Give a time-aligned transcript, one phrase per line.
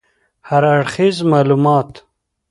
[0.49, 1.91] هراړخیز معلومات